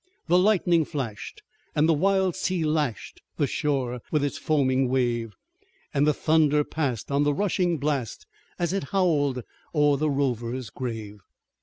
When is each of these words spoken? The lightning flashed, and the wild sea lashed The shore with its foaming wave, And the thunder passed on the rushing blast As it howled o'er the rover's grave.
The 0.25 0.39
lightning 0.39 0.83
flashed, 0.83 1.43
and 1.75 1.87
the 1.87 1.93
wild 1.93 2.35
sea 2.35 2.65
lashed 2.65 3.21
The 3.37 3.45
shore 3.45 3.99
with 4.11 4.23
its 4.23 4.39
foaming 4.39 4.89
wave, 4.89 5.35
And 5.93 6.07
the 6.07 6.11
thunder 6.15 6.63
passed 6.63 7.11
on 7.11 7.21
the 7.21 7.35
rushing 7.35 7.77
blast 7.77 8.25
As 8.57 8.73
it 8.73 8.85
howled 8.85 9.43
o'er 9.75 9.97
the 9.97 10.09
rover's 10.09 10.71
grave. 10.71 11.19